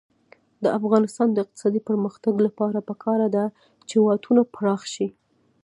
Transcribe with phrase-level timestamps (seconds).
[0.63, 3.45] د افغانستان د اقتصادي پرمختګ لپاره پکار ده
[3.89, 5.07] چې واټونه پراخ شي.